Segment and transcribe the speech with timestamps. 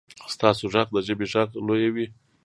[0.33, 2.07] ستاسو غږ د ژبې غږ لویوي.